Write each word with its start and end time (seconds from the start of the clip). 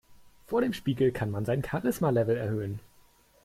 Vor 0.47 0.61
dem 0.61 0.73
Spiegel 0.73 1.11
kann 1.11 1.29
man 1.29 1.45
sein 1.45 1.63
Charisma-Level 1.63 2.35
erhöhen. 2.35 2.79